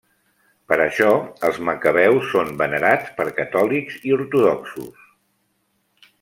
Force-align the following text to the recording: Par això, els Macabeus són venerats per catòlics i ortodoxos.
Par 0.71 0.77
això, 0.85 1.09
els 1.49 1.59
Macabeus 1.67 2.31
són 2.31 2.49
venerats 2.63 3.13
per 3.21 3.27
catòlics 3.41 4.01
i 4.11 4.17
ortodoxos. 4.19 5.07